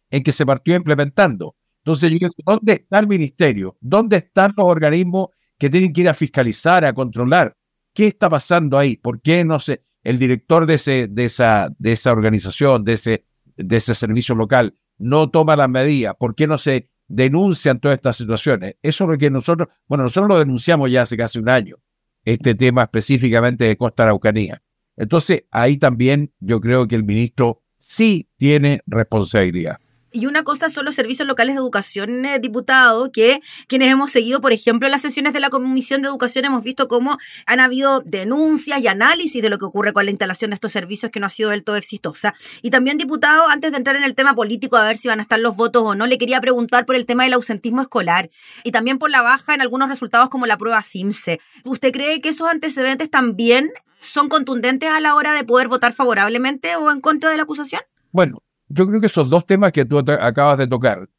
en 0.09 0.23
que 0.23 0.31
se 0.31 0.45
partió 0.45 0.75
implementando. 0.75 1.55
Entonces, 1.83 2.11
¿dónde 2.45 2.73
está 2.73 2.99
el 2.99 3.07
ministerio? 3.07 3.77
¿Dónde 3.81 4.17
están 4.17 4.53
los 4.55 4.67
organismos 4.67 5.29
que 5.57 5.69
tienen 5.69 5.91
que 5.91 6.01
ir 6.01 6.09
a 6.09 6.13
fiscalizar, 6.13 6.85
a 6.85 6.93
controlar? 6.93 7.57
¿Qué 7.93 8.07
está 8.07 8.29
pasando 8.29 8.77
ahí? 8.77 8.95
¿Por 8.95 9.21
qué 9.21 9.43
no 9.43 9.59
sé? 9.59 9.83
El 10.03 10.19
director 10.19 10.65
de, 10.65 10.75
ese, 10.75 11.07
de, 11.07 11.25
esa, 11.25 11.73
de 11.77 11.91
esa 11.91 12.11
organización, 12.11 12.83
de 12.83 12.93
ese, 12.93 13.25
de 13.55 13.77
ese 13.77 13.93
servicio 13.93 14.35
local, 14.35 14.75
no 14.97 15.29
toma 15.29 15.55
las 15.55 15.69
medidas. 15.69 16.15
¿Por 16.19 16.35
qué 16.35 16.47
no 16.47 16.57
se 16.57 16.91
denuncian 17.11 17.79
todas 17.79 17.97
estas 17.97 18.15
situaciones. 18.15 18.75
Eso 18.81 19.03
es 19.03 19.09
lo 19.09 19.17
que 19.17 19.29
nosotros, 19.29 19.67
bueno, 19.87 20.05
nosotros 20.05 20.29
lo 20.29 20.39
denunciamos 20.39 20.89
ya 20.89 21.01
hace 21.01 21.17
casi 21.17 21.39
un 21.39 21.49
año, 21.49 21.75
este 22.23 22.55
tema 22.55 22.83
específicamente 22.83 23.65
de 23.65 23.77
Costa 23.77 24.03
Araucanía. 24.03 24.61
Entonces, 24.95 25.43
ahí 25.51 25.77
también 25.77 26.33
yo 26.39 26.61
creo 26.61 26.87
que 26.87 26.95
el 26.95 27.03
ministro 27.03 27.63
sí 27.77 28.29
tiene 28.37 28.81
responsabilidad. 28.85 29.77
Y 30.13 30.25
una 30.25 30.43
cosa 30.43 30.69
son 30.69 30.85
los 30.85 30.95
servicios 30.95 31.27
locales 31.27 31.55
de 31.55 31.59
educación, 31.59 32.25
eh, 32.25 32.39
diputado, 32.39 33.11
que 33.11 33.41
quienes 33.67 33.89
hemos 33.91 34.11
seguido, 34.11 34.41
por 34.41 34.51
ejemplo, 34.51 34.89
las 34.89 35.01
sesiones 35.01 35.31
de 35.31 35.39
la 35.39 35.49
Comisión 35.49 36.01
de 36.01 36.09
Educación, 36.09 36.43
hemos 36.45 36.63
visto 36.63 36.89
cómo 36.89 37.17
han 37.45 37.61
habido 37.61 38.01
denuncias 38.01 38.81
y 38.81 38.87
análisis 38.87 39.41
de 39.41 39.49
lo 39.49 39.57
que 39.57 39.65
ocurre 39.65 39.93
con 39.93 40.03
la 40.03 40.11
instalación 40.11 40.51
de 40.51 40.55
estos 40.55 40.73
servicios 40.73 41.11
que 41.11 41.21
no 41.21 41.27
ha 41.27 41.29
sido 41.29 41.51
del 41.51 41.63
todo 41.63 41.77
exitosa. 41.77 42.35
Y 42.61 42.71
también, 42.71 42.97
diputado, 42.97 43.47
antes 43.47 43.71
de 43.71 43.77
entrar 43.77 43.95
en 43.95 44.03
el 44.03 44.13
tema 44.13 44.35
político, 44.35 44.75
a 44.75 44.83
ver 44.83 44.97
si 44.97 45.07
van 45.07 45.19
a 45.19 45.21
estar 45.21 45.39
los 45.39 45.55
votos 45.55 45.83
o 45.85 45.95
no, 45.95 46.07
le 46.07 46.17
quería 46.17 46.41
preguntar 46.41 46.85
por 46.85 46.95
el 46.95 47.05
tema 47.05 47.23
del 47.23 47.33
ausentismo 47.33 47.81
escolar 47.81 48.29
y 48.65 48.71
también 48.71 48.99
por 48.99 49.09
la 49.11 49.21
baja 49.21 49.53
en 49.53 49.61
algunos 49.61 49.87
resultados 49.87 50.29
como 50.29 50.45
la 50.45 50.57
prueba 50.57 50.81
SIMSE. 50.81 51.39
¿Usted 51.63 51.91
cree 51.91 52.19
que 52.19 52.29
esos 52.29 52.49
antecedentes 52.49 53.09
también 53.09 53.71
son 53.99 54.27
contundentes 54.27 54.89
a 54.89 54.99
la 54.99 55.15
hora 55.15 55.33
de 55.33 55.43
poder 55.43 55.67
votar 55.67 55.93
favorablemente 55.93 56.75
o 56.75 56.91
en 56.91 56.99
contra 56.99 57.29
de 57.29 57.37
la 57.37 57.43
acusación? 57.43 57.81
Bueno, 58.11 58.43
yo 58.73 58.87
creo 58.87 58.99
que 58.99 59.07
esos 59.07 59.29
dos 59.29 59.45
temas 59.45 59.71
que 59.71 59.85
tú 59.85 59.99
acabas 59.99 60.57
de 60.57 60.67
tocar 60.67 61.09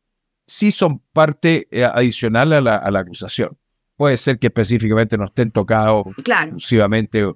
sí 0.46 0.70
son 0.70 1.00
parte 1.12 1.66
eh, 1.70 1.84
adicional 1.84 2.52
a 2.52 2.60
la, 2.60 2.98
acusación. 2.98 3.58
Puede 3.96 4.16
ser 4.16 4.38
que 4.38 4.48
específicamente 4.48 5.16
no 5.16 5.26
estén 5.26 5.50
tocados 5.50 6.06
exclusivamente, 6.18 7.30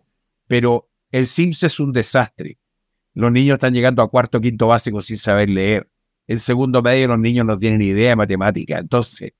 pero 0.49 0.88
el 1.12 1.26
SIMS 1.26 1.62
es 1.64 1.80
un 1.80 1.92
desastre. 1.92 2.58
Los 3.14 3.30
niños 3.30 3.54
están 3.54 3.75
llegando 3.75 4.02
a 4.02 4.11
cuarto, 4.11 4.40
quinto 4.40 4.66
básico 4.66 5.00
sin 5.00 5.16
saber 5.16 5.49
leer. 5.49 5.88
En 6.26 6.40
segundo 6.40 6.82
medio 6.82 7.08
los 7.08 7.18
niños 7.18 7.46
no 7.46 7.58
tienen 7.58 7.80
idea 7.82 8.11
de 8.11 8.16
matemática. 8.16 8.78
Entonces, 8.78 9.32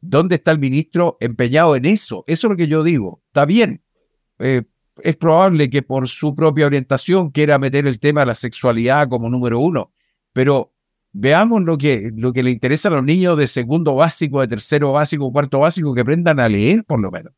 ¿dónde 0.00 0.36
está 0.36 0.50
el 0.50 0.58
ministro 0.58 1.16
empeñado 1.20 1.76
en 1.76 1.86
eso? 1.86 2.24
Eso 2.26 2.46
es 2.46 2.50
lo 2.50 2.56
que 2.56 2.68
yo 2.68 2.82
digo. 2.82 3.22
Está 3.28 3.46
bien. 3.46 3.82
Eh, 4.38 4.62
es 5.02 5.16
probable 5.16 5.70
que 5.70 5.82
por 5.82 6.08
su 6.08 6.34
propia 6.34 6.66
orientación 6.66 7.30
quiera 7.30 7.58
meter 7.58 7.86
el 7.86 7.98
tema 8.00 8.20
de 8.20 8.26
la 8.26 8.34
sexualidad 8.34 9.08
como 9.08 9.30
número 9.30 9.58
uno 9.58 9.92
pero 10.36 10.74
veamos 11.12 11.62
lo 11.62 11.78
que, 11.78 12.10
lo 12.14 12.34
que 12.34 12.42
le 12.42 12.50
interesa 12.50 12.88
a 12.88 12.90
los 12.90 13.02
niños 13.02 13.38
de 13.38 13.46
segundo 13.46 13.94
básico, 13.94 14.42
de 14.42 14.48
tercero 14.48 14.92
básico, 14.92 15.32
cuarto 15.32 15.60
básico, 15.60 15.94
que 15.94 16.02
aprendan 16.02 16.40
a 16.40 16.46
leer 16.50 16.84
por 16.84 17.00
lo 17.00 17.10
menos. 17.10 17.32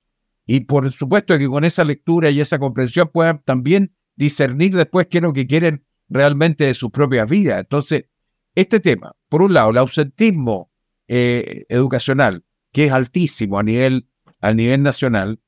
Y 0.46 0.62
por 0.62 0.90
supuesto 0.90 1.38
que 1.38 1.46
con 1.46 1.62
esa 1.62 1.84
lectura 1.84 2.28
y 2.30 2.40
esa 2.40 2.58
comprensión 2.58 3.08
puedan 3.14 3.40
también 3.44 3.94
discernir 4.16 4.74
después 4.74 5.06
qué 5.06 5.18
es 5.18 5.22
lo 5.22 5.32
que 5.32 5.46
quieren 5.46 5.84
realmente 6.08 6.64
de 6.64 6.74
sus 6.74 6.90
propias 6.90 7.30
vidas. 7.30 7.60
Entonces, 7.60 8.06
este 8.56 8.80
tema, 8.80 9.12
por 9.28 9.42
un 9.42 9.54
lado, 9.54 9.70
el 9.70 9.78
ausentismo 9.78 10.72
eh, 11.06 11.66
educacional, 11.68 12.44
que 12.72 12.86
es 12.86 12.92
altísimo 12.92 13.60
a 13.60 13.62
nivel, 13.62 14.08
a 14.40 14.52
nivel 14.52 14.82
nacional, 14.82 15.40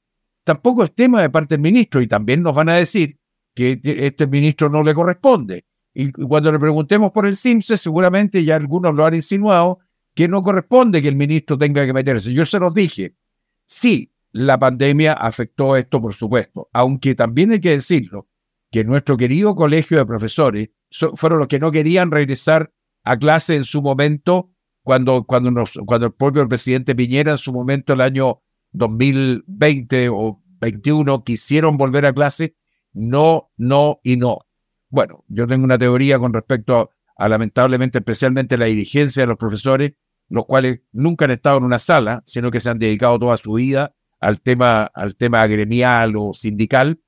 tampoco 0.45 0.85
es 0.85 0.95
tema 0.95 1.21
de 1.21 1.31
parte 1.31 1.55
del 1.55 1.63
ministro 1.63 2.01
y 2.01 2.07
también 2.07 2.43
nos 2.43 2.55
van 2.55 2.69
a 2.69 2.75
decir 2.75 3.19
que 3.57 3.81
este 3.83 4.29
ministro 4.29 4.69
no 4.69 4.85
le 4.85 4.95
corresponde. 4.95 5.65
Y 6.01 6.13
cuando 6.13 6.51
le 6.51 6.59
preguntemos 6.59 7.13
por 7.13 7.27
el 7.27 7.37
CIMSE, 7.37 7.77
seguramente 7.77 8.43
ya 8.43 8.57
algunos 8.57 8.95
lo 8.95 9.05
han 9.05 9.15
insinuado, 9.15 9.81
que 10.15 10.29
no 10.29 10.43
corresponde 10.43 11.03
que 11.03 11.09
el 11.09 11.17
ministro 11.17 11.59
tenga 11.59 11.85
que 11.85 11.93
meterse. 11.93 12.33
Yo 12.33 12.47
se 12.47 12.59
los 12.59 12.73
dije. 12.73 13.17
Sí, 13.67 14.11
la 14.33 14.59
pandemia 14.59 15.13
afectó 15.13 15.77
esto, 15.77 16.01
por 16.01 16.15
supuesto, 16.15 16.71
aunque 16.73 17.15
también 17.15 17.53
hay 17.53 17.61
que 17.61 17.73
decirlo, 17.73 18.29
que 18.71 18.83
nuestro 18.83 19.19
querido 19.19 19.55
colegio 19.55 19.99
de 19.99 20.07
profesores 20.07 20.71
fueron 21.17 21.39
los 21.39 21.49
que 21.49 21.59
no 21.59 21.71
querían 21.71 22.11
regresar 22.11 22.73
a 23.05 23.19
clase 23.19 23.57
en 23.57 23.65
su 23.65 23.83
momento, 23.83 24.51
cuando, 24.83 25.25
cuando, 25.25 25.51
nos, 25.51 25.79
cuando 25.85 26.07
el 26.07 26.15
propio 26.15 26.49
presidente 26.49 26.95
Piñera 26.95 27.33
en 27.33 27.39
su 27.39 27.53
momento, 27.53 27.93
el 27.93 28.01
año 28.01 28.41
2020 28.73 30.09
o 30.09 30.43
21, 30.63 31.25
quisieron 31.25 31.77
volver 31.77 32.07
a 32.07 32.15
clase. 32.15 32.57
No, 32.95 33.51
no 33.59 34.01
y 34.03 34.17
no. 34.17 34.39
Bueno, 34.91 35.25
yo 35.29 35.47
tengo 35.47 35.65
una 35.65 35.79
teoría 35.79 36.19
con 36.19 36.33
respecto 36.33 36.91
a, 37.17 37.29
lamentablemente, 37.29 37.99
especialmente 37.99 38.59
la 38.59 38.67
dirigencia 38.67 39.23
de 39.23 39.29
los 39.29 39.37
profesores, 39.37 39.93
los 40.29 40.47
cuales 40.47 40.81
nunca 40.93 41.25
han 41.25 41.31
estado 41.31 41.59
en 41.59 41.65
una 41.65 41.79
sala, 41.79 42.23
sino 42.27 42.51
que 42.51 42.61
se 42.61 42.71
han 42.71 42.79
dedicado 42.79 43.19
toda 43.19 43.37
su 43.37 43.55
vida 43.55 43.95
al 44.21 44.41
tema, 44.41 44.83
al 44.83 45.17
tema 45.17 45.47
gremial 45.47 46.15
o 46.17 46.35
sindical. 46.35 47.01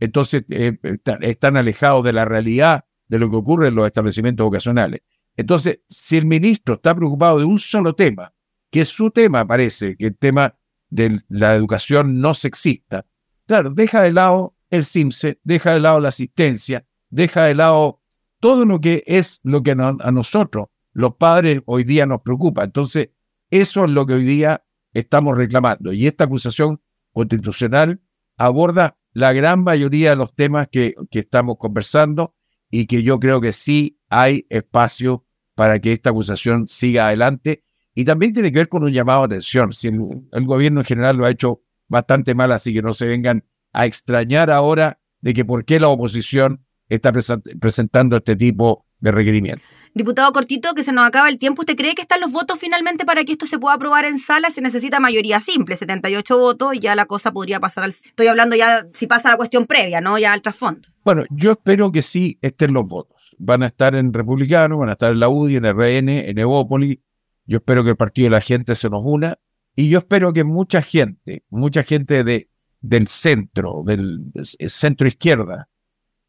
Entonces, 0.00 0.44
eh, 0.50 0.78
están 1.20 1.56
alejados 1.56 2.04
de 2.04 2.12
la 2.12 2.24
realidad 2.24 2.84
de 3.08 3.18
lo 3.18 3.30
que 3.30 3.36
ocurre 3.36 3.68
en 3.68 3.74
los 3.74 3.86
establecimientos 3.86 4.44
vocacionales. 4.44 5.00
Entonces, 5.36 5.80
si 5.88 6.16
el 6.16 6.26
ministro 6.26 6.74
está 6.74 6.94
preocupado 6.94 7.38
de 7.38 7.44
un 7.44 7.58
solo 7.58 7.94
tema, 7.94 8.34
que 8.70 8.80
es 8.82 8.88
su 8.88 9.10
tema, 9.10 9.46
parece, 9.46 9.96
que 9.96 10.06
el 10.06 10.16
tema 10.16 10.58
de 10.88 11.20
la 11.28 11.54
educación 11.54 12.20
no 12.20 12.34
sexista, 12.34 13.06
claro, 13.46 13.70
deja 13.70 14.02
de 14.02 14.12
lado 14.12 14.56
el 14.70 14.84
CIMSE, 14.84 15.40
deja 15.44 15.72
de 15.72 15.80
lado 15.80 16.00
la 16.00 16.08
asistencia, 16.08 16.85
deja 17.10 17.44
de 17.44 17.54
lado 17.54 18.02
todo 18.40 18.64
lo 18.64 18.80
que 18.80 19.02
es 19.06 19.40
lo 19.42 19.62
que 19.62 19.72
a 19.72 20.12
nosotros, 20.12 20.66
los 20.92 21.16
padres, 21.16 21.62
hoy 21.66 21.84
día 21.84 22.06
nos 22.06 22.22
preocupa. 22.22 22.64
Entonces, 22.64 23.10
eso 23.50 23.84
es 23.84 23.90
lo 23.90 24.06
que 24.06 24.14
hoy 24.14 24.24
día 24.24 24.64
estamos 24.92 25.36
reclamando. 25.36 25.92
Y 25.92 26.06
esta 26.06 26.24
acusación 26.24 26.80
constitucional 27.12 28.00
aborda 28.36 28.98
la 29.12 29.32
gran 29.32 29.62
mayoría 29.62 30.10
de 30.10 30.16
los 30.16 30.34
temas 30.34 30.68
que, 30.68 30.94
que 31.10 31.20
estamos 31.20 31.56
conversando 31.58 32.34
y 32.70 32.86
que 32.86 33.02
yo 33.02 33.18
creo 33.18 33.40
que 33.40 33.52
sí 33.52 33.98
hay 34.08 34.46
espacio 34.50 35.24
para 35.54 35.78
que 35.78 35.92
esta 35.92 36.10
acusación 36.10 36.68
siga 36.68 37.06
adelante. 37.06 37.64
Y 37.94 38.04
también 38.04 38.34
tiene 38.34 38.52
que 38.52 38.58
ver 38.58 38.68
con 38.68 38.84
un 38.84 38.92
llamado 38.92 39.22
a 39.22 39.26
atención. 39.26 39.72
Si 39.72 39.88
el, 39.88 39.98
el, 40.32 40.44
gobierno 40.44 40.80
en 40.80 40.86
general 40.86 41.16
lo 41.16 41.24
ha 41.24 41.30
hecho 41.30 41.62
bastante 41.88 42.34
mal, 42.34 42.52
así 42.52 42.74
que 42.74 42.82
no 42.82 42.92
se 42.92 43.06
vengan 43.06 43.44
a 43.72 43.86
extrañar 43.86 44.50
ahora 44.50 45.00
de 45.20 45.32
que 45.32 45.44
por 45.44 45.64
qué 45.64 45.80
la 45.80 45.88
oposición 45.88 46.65
está 46.88 47.12
presentando 47.12 48.16
este 48.16 48.36
tipo 48.36 48.86
de 49.00 49.12
requerimiento. 49.12 49.62
Diputado 49.96 50.30
Cortito, 50.30 50.74
que 50.74 50.82
se 50.82 50.92
nos 50.92 51.06
acaba 51.06 51.30
el 51.30 51.38
tiempo, 51.38 51.62
¿usted 51.62 51.74
cree 51.74 51.94
que 51.94 52.02
están 52.02 52.20
los 52.20 52.30
votos 52.30 52.58
finalmente 52.58 53.06
para 53.06 53.24
que 53.24 53.32
esto 53.32 53.46
se 53.46 53.58
pueda 53.58 53.76
aprobar 53.76 54.04
en 54.04 54.18
sala? 54.18 54.50
Se 54.50 54.60
necesita 54.60 55.00
mayoría 55.00 55.40
simple, 55.40 55.74
78 55.74 56.36
votos, 56.36 56.74
y 56.74 56.80
ya 56.80 56.94
la 56.94 57.06
cosa 57.06 57.32
podría 57.32 57.60
pasar 57.60 57.84
al... 57.84 57.90
Estoy 57.90 58.26
hablando 58.26 58.56
ya 58.56 58.86
si 58.92 59.06
pasa 59.06 59.30
la 59.30 59.38
cuestión 59.38 59.64
previa, 59.64 60.02
¿no? 60.02 60.18
Ya 60.18 60.34
al 60.34 60.42
trasfondo. 60.42 60.86
Bueno, 61.02 61.24
yo 61.30 61.52
espero 61.52 61.92
que 61.92 62.02
sí 62.02 62.38
estén 62.42 62.74
los 62.74 62.86
votos. 62.86 63.34
Van 63.38 63.62
a 63.62 63.68
estar 63.68 63.94
en 63.94 64.12
Republicano, 64.12 64.76
van 64.76 64.90
a 64.90 64.92
estar 64.92 65.12
en 65.12 65.20
la 65.20 65.30
UDI, 65.30 65.56
en 65.56 65.64
RN, 65.64 66.08
en 66.10 66.38
Evópolis. 66.38 66.98
Yo 67.46 67.56
espero 67.56 67.82
que 67.82 67.88
el 67.88 67.96
Partido 67.96 68.26
de 68.26 68.30
la 68.32 68.42
Gente 68.42 68.74
se 68.74 68.90
nos 68.90 69.02
una. 69.02 69.38
Y 69.74 69.88
yo 69.88 70.00
espero 70.00 70.34
que 70.34 70.44
mucha 70.44 70.82
gente, 70.82 71.42
mucha 71.48 71.82
gente 71.82 72.22
de, 72.22 72.50
del 72.82 73.08
centro, 73.08 73.82
del 73.86 74.30
centro 74.68 75.08
izquierda, 75.08 75.70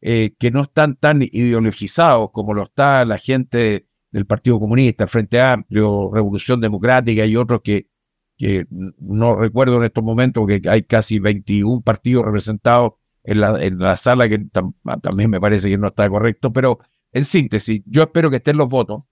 eh, 0.00 0.34
que 0.38 0.50
no 0.50 0.62
están 0.62 0.96
tan 0.96 1.22
ideologizados 1.22 2.30
como 2.30 2.54
lo 2.54 2.64
está 2.64 3.04
la 3.04 3.18
gente 3.18 3.88
del 4.10 4.26
Partido 4.26 4.60
Comunista, 4.60 5.06
Frente 5.06 5.40
Amplio, 5.40 6.10
Revolución 6.12 6.60
Democrática 6.60 7.26
y 7.26 7.36
otros 7.36 7.62
que, 7.62 7.88
no 8.70 9.34
recuerdo 9.34 9.78
en 9.78 9.84
estos 9.84 10.04
momentos 10.04 10.46
que 10.46 10.62
hay 10.68 10.84
casi 10.84 11.18
21 11.18 11.82
partidos 11.82 12.24
representados 12.24 12.92
en 13.24 13.40
la, 13.40 13.60
en 13.60 13.78
la 13.78 13.96
sala, 13.96 14.28
que 14.28 14.46
también 15.02 15.28
me 15.28 15.40
parece 15.40 15.68
que 15.68 15.76
no 15.76 15.88
está 15.88 16.08
correcto, 16.08 16.52
pero 16.52 16.78
en 17.12 17.24
síntesis, 17.24 17.82
yo 17.84 18.02
espero 18.02 18.30
que 18.30 18.36
estén 18.36 18.56
los 18.56 18.68
votos, 18.68 19.02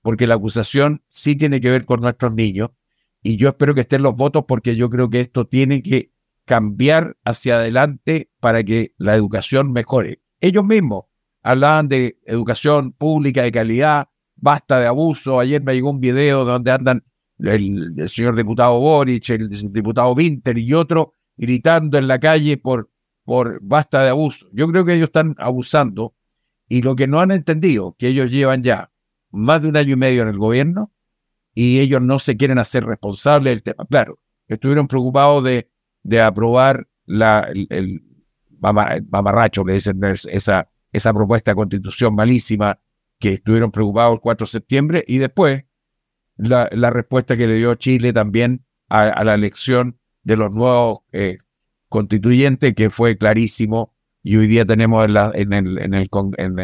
porque 0.00 0.26
la 0.26 0.36
acusación 0.36 1.04
sí 1.08 1.36
tiene 1.36 1.60
que 1.60 1.68
ver 1.68 1.84
con 1.84 2.00
nuestros 2.00 2.34
niños, 2.34 2.70
y 3.22 3.36
yo 3.36 3.48
espero 3.50 3.74
que 3.74 3.82
estén 3.82 4.02
los 4.02 4.16
votos 4.16 4.44
porque 4.48 4.76
yo 4.76 4.88
creo 4.88 5.10
que 5.10 5.20
esto 5.20 5.46
tiene 5.46 5.82
que 5.82 6.12
cambiar 6.46 7.18
hacia 7.24 7.56
adelante 7.56 8.30
para 8.40 8.64
que 8.64 8.94
la 8.96 9.14
educación 9.14 9.72
mejore. 9.72 10.22
Ellos 10.40 10.64
mismos 10.64 11.04
hablaban 11.42 11.88
de 11.88 12.18
educación 12.24 12.92
pública 12.92 13.42
de 13.42 13.52
calidad, 13.52 14.08
basta 14.36 14.80
de 14.80 14.86
abuso. 14.86 15.40
Ayer 15.40 15.62
me 15.62 15.74
llegó 15.74 15.90
un 15.90 16.00
video 16.00 16.44
donde 16.44 16.70
andan 16.70 17.04
el, 17.38 18.08
señor 18.08 18.36
diputado 18.36 18.78
Boric, 18.78 19.30
el, 19.30 19.48
diputado 19.72 20.12
Winter 20.12 20.56
y 20.58 20.74
otro 20.74 21.14
gritando 21.36 21.98
en 21.98 22.06
la 22.06 22.18
calle 22.18 22.58
por, 22.58 22.90
por 23.24 23.60
basta 23.62 24.02
de 24.02 24.10
abuso. 24.10 24.46
Yo 24.52 24.68
creo 24.68 24.84
que 24.84 24.94
ellos 24.94 25.08
están 25.08 25.34
abusando 25.38 26.14
y 26.68 26.82
lo 26.82 26.94
que 26.96 27.06
no 27.06 27.20
han 27.20 27.30
entendido, 27.30 27.96
que 27.98 28.08
ellos 28.08 28.30
llevan 28.30 28.62
ya 28.62 28.92
más 29.30 29.62
de 29.62 29.68
un 29.68 29.76
año 29.76 29.94
y 29.94 29.96
medio 29.96 30.22
en 30.22 30.28
el 30.28 30.38
gobierno 30.38 30.92
y 31.54 31.80
ellos 31.80 32.00
no 32.02 32.18
se 32.18 32.36
quieren 32.36 32.58
hacer 32.58 32.84
responsables 32.84 33.52
del 33.52 33.62
tema. 33.62 33.86
Claro, 33.86 34.18
estuvieron 34.48 34.86
preocupados 34.86 35.42
de, 35.44 35.70
de 36.02 36.20
aprobar 36.20 36.88
la, 37.06 37.48
el, 37.70 38.02
mamarracho, 38.60 39.64
le 39.64 39.74
dicen 39.74 40.00
esa, 40.04 40.68
esa 40.92 41.14
propuesta 41.14 41.50
de 41.52 41.56
constitución 41.56 42.14
malísima 42.14 42.80
que 43.18 43.34
estuvieron 43.34 43.70
preocupados 43.70 44.14
el 44.14 44.20
4 44.20 44.46
de 44.46 44.50
septiembre 44.50 45.04
y 45.06 45.18
después 45.18 45.64
la, 46.36 46.68
respuesta 46.90 47.36
que 47.36 47.46
le 47.46 47.56
dio 47.56 47.74
Chile 47.74 48.12
también 48.12 48.64
a, 48.88 49.24
la 49.24 49.34
elección 49.34 49.98
de 50.22 50.36
los 50.36 50.50
nuevos 50.50 51.00
eh, 51.12 51.38
constituyentes, 51.88 52.74
que 52.74 52.90
fue 52.90 53.16
clarísimo, 53.16 53.94
y 54.22 54.36
hoy 54.36 54.46
día 54.46 54.64
tenemos 54.64 55.04
en 55.04 55.14
la, 55.14 55.32
en 55.34 55.52
el, 55.52 55.78
en 55.78 55.94
el, 55.94 56.08
en 56.38 56.56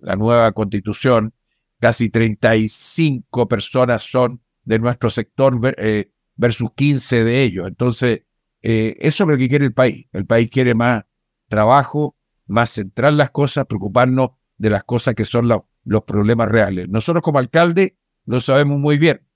la 0.00 0.16
nueva 0.16 0.52
constitución 0.52 1.34
casi 1.80 2.08
35 2.08 3.48
personas 3.48 4.02
son 4.02 4.40
de 4.64 4.78
nuestro 4.78 5.10
sector 5.10 5.58
eh, 5.76 6.10
versus 6.36 6.70
15 6.74 7.24
de 7.24 7.42
ellos. 7.42 7.68
Entonces, 7.68 8.22
eh, 8.62 8.96
eso 9.00 9.24
es 9.24 9.30
lo 9.30 9.36
que 9.36 9.48
quiere 9.48 9.66
el 9.66 9.74
país. 9.74 10.06
El 10.12 10.26
país 10.26 10.50
quiere 10.50 10.74
más 10.74 11.04
trabajo, 11.48 12.16
más 12.46 12.70
centrar 12.70 13.12
las 13.12 13.30
cosas, 13.30 13.66
preocuparnos 13.66 14.30
de 14.56 14.70
las 14.70 14.84
cosas 14.84 15.14
que 15.14 15.24
son 15.24 15.48
los, 15.48 15.62
los 15.84 16.02
problemas 16.02 16.48
reales. 16.48 16.88
Nosotros 16.88 17.22
como 17.22 17.38
alcalde 17.38 17.98
lo 18.26 18.40
sabemos 18.40 18.78
muy 18.78 18.98
bien. 18.98 19.26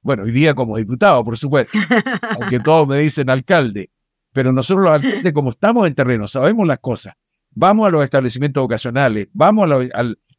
Bueno, 0.00 0.24
hoy 0.24 0.32
día 0.32 0.54
como 0.54 0.76
diputado, 0.76 1.22
por 1.24 1.38
supuesto, 1.38 1.78
aunque 2.40 2.58
todos 2.58 2.88
me 2.88 2.98
dicen 2.98 3.30
alcalde, 3.30 3.92
pero 4.32 4.52
nosotros 4.52 4.84
los 4.84 4.94
alcaldes, 4.94 5.32
como 5.32 5.50
estamos 5.50 5.86
en 5.86 5.94
terreno, 5.94 6.26
sabemos 6.26 6.66
las 6.66 6.80
cosas. 6.80 7.14
Vamos 7.50 7.86
a 7.86 7.90
los 7.90 8.02
establecimientos 8.02 8.62
vocacionales, 8.62 9.28
vamos 9.32 9.68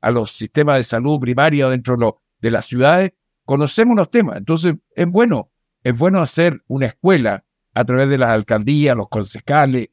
a, 0.01 0.11
los 0.11 0.31
sistemas 0.31 0.77
de 0.77 0.83
salud 0.83 1.19
primaria 1.19 1.69
dentro 1.69 2.19
de 2.39 2.51
las 2.51 2.65
ciudades, 2.65 3.13
conocemos 3.45 3.95
los 3.95 4.09
temas. 4.09 4.37
Entonces, 4.37 4.75
es 4.95 5.07
bueno, 5.07 5.51
es 5.83 5.97
bueno 5.97 6.19
hacer 6.19 6.63
una 6.67 6.87
escuela 6.87 7.45
a 7.73 7.85
través 7.85 8.09
de 8.09 8.17
las 8.17 8.29
alcaldías, 8.29 8.97
los 8.97 9.07
concejales, 9.09 9.89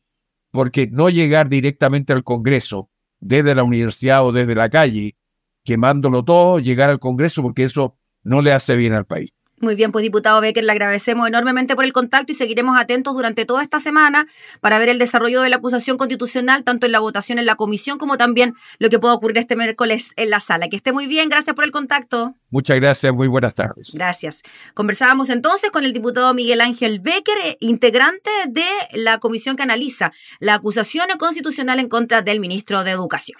porque 0.50 0.88
no 0.90 1.08
llegar 1.10 1.48
directamente 1.48 2.12
al 2.12 2.24
Congreso 2.24 2.90
desde 3.20 3.54
la 3.54 3.62
universidad 3.62 4.26
o 4.26 4.32
desde 4.32 4.54
la 4.54 4.68
calle, 4.68 5.16
quemándolo 5.64 6.24
todo, 6.24 6.58
llegar 6.58 6.90
al 6.90 6.98
Congreso, 6.98 7.42
porque 7.42 7.64
eso 7.64 7.98
no 8.22 8.42
le 8.42 8.52
hace 8.52 8.76
bien 8.76 8.94
al 8.94 9.06
país. 9.06 9.32
Muy 9.60 9.74
bien, 9.74 9.92
pues 9.92 10.02
diputado 10.02 10.40
Becker, 10.40 10.64
le 10.64 10.72
agradecemos 10.72 11.28
enormemente 11.28 11.76
por 11.76 11.84
el 11.84 11.92
contacto 11.92 12.32
y 12.32 12.34
seguiremos 12.34 12.78
atentos 12.78 13.12
durante 13.12 13.44
toda 13.44 13.62
esta 13.62 13.78
semana 13.78 14.26
para 14.60 14.78
ver 14.78 14.88
el 14.88 14.98
desarrollo 14.98 15.42
de 15.42 15.50
la 15.50 15.56
acusación 15.56 15.98
constitucional, 15.98 16.64
tanto 16.64 16.86
en 16.86 16.92
la 16.92 16.98
votación 16.98 17.38
en 17.38 17.44
la 17.44 17.56
comisión 17.56 17.98
como 17.98 18.16
también 18.16 18.54
lo 18.78 18.88
que 18.88 18.98
pueda 18.98 19.12
ocurrir 19.12 19.36
este 19.36 19.56
miércoles 19.56 20.12
en 20.16 20.30
la 20.30 20.40
sala. 20.40 20.68
Que 20.68 20.76
esté 20.76 20.92
muy 20.92 21.06
bien, 21.06 21.28
gracias 21.28 21.54
por 21.54 21.64
el 21.64 21.72
contacto. 21.72 22.34
Muchas 22.48 22.76
gracias, 22.76 23.12
muy 23.12 23.28
buenas 23.28 23.54
tardes. 23.54 23.90
Gracias. 23.92 24.42
Conversábamos 24.72 25.28
entonces 25.28 25.70
con 25.70 25.84
el 25.84 25.92
diputado 25.92 26.32
Miguel 26.32 26.62
Ángel 26.62 27.00
Becker, 27.00 27.36
eh, 27.44 27.56
integrante 27.60 28.30
de 28.48 28.64
la 28.94 29.18
comisión 29.18 29.56
que 29.56 29.62
analiza 29.62 30.10
la 30.38 30.54
acusación 30.54 31.06
constitucional 31.18 31.78
en 31.80 31.88
contra 31.88 32.22
del 32.22 32.40
ministro 32.40 32.82
de 32.82 32.92
Educación. 32.92 33.38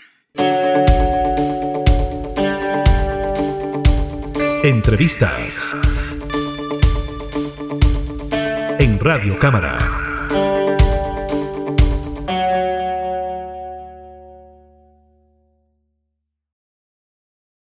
Entrevistas 4.62 5.74
en 8.80 8.98
Radio 8.98 9.38
Cámara. 9.38 10.09